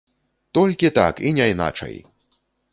Толькі 0.57 0.91
так 0.99 1.15
і 1.27 1.35
не 1.43 1.47
іначай! 1.53 1.95